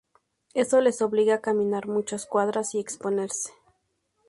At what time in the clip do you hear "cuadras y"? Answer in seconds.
2.25-2.79